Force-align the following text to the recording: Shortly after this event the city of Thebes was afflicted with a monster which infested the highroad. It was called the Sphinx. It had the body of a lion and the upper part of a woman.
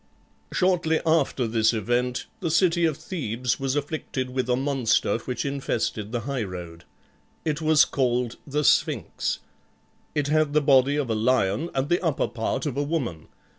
Shortly 0.51 0.99
after 1.05 1.45
this 1.45 1.73
event 1.73 2.25
the 2.39 2.49
city 2.49 2.85
of 2.85 2.97
Thebes 2.97 3.59
was 3.59 3.75
afflicted 3.75 4.31
with 4.31 4.49
a 4.49 4.55
monster 4.55 5.19
which 5.19 5.45
infested 5.45 6.11
the 6.11 6.21
highroad. 6.21 6.85
It 7.45 7.61
was 7.61 7.85
called 7.85 8.37
the 8.47 8.63
Sphinx. 8.63 9.41
It 10.15 10.25
had 10.25 10.53
the 10.53 10.59
body 10.61 10.95
of 10.95 11.11
a 11.11 11.13
lion 11.13 11.69
and 11.75 11.87
the 11.87 12.03
upper 12.03 12.27
part 12.27 12.65
of 12.65 12.77
a 12.77 12.83
woman. 12.83 13.27